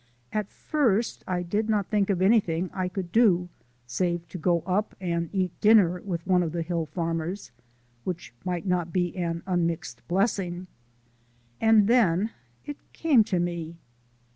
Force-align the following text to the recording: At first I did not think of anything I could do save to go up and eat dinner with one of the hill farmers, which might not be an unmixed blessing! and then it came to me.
At 0.33 0.49
first 0.49 1.23
I 1.27 1.43
did 1.43 1.69
not 1.69 1.85
think 1.89 2.09
of 2.09 2.23
anything 2.23 2.71
I 2.73 2.87
could 2.87 3.11
do 3.11 3.49
save 3.85 4.27
to 4.29 4.39
go 4.39 4.61
up 4.61 4.95
and 4.99 5.29
eat 5.31 5.51
dinner 5.61 6.01
with 6.03 6.25
one 6.25 6.41
of 6.41 6.53
the 6.53 6.63
hill 6.63 6.87
farmers, 6.87 7.51
which 8.03 8.33
might 8.43 8.65
not 8.65 8.91
be 8.91 9.15
an 9.15 9.43
unmixed 9.45 10.01
blessing! 10.07 10.65
and 11.59 11.87
then 11.87 12.31
it 12.65 12.77
came 12.93 13.23
to 13.25 13.39
me. 13.39 13.77